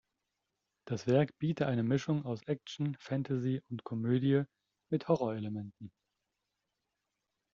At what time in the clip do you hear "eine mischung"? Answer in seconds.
1.67-2.25